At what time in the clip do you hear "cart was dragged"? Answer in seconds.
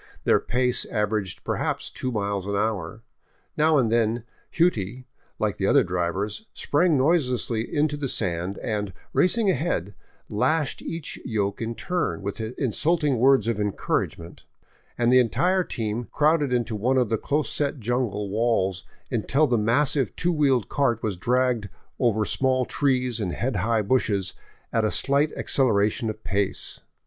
20.67-21.69